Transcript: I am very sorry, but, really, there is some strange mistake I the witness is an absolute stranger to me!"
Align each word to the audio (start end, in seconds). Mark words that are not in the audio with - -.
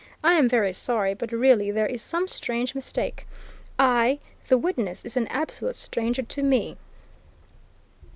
I 0.23 0.33
am 0.33 0.49
very 0.49 0.73
sorry, 0.73 1.13
but, 1.13 1.31
really, 1.31 1.69
there 1.69 1.85
is 1.85 2.01
some 2.01 2.27
strange 2.27 2.73
mistake 2.73 3.27
I 3.77 4.17
the 4.47 4.57
witness 4.57 5.05
is 5.05 5.15
an 5.15 5.27
absolute 5.27 5.75
stranger 5.75 6.23
to 6.23 6.41
me!" 6.41 6.77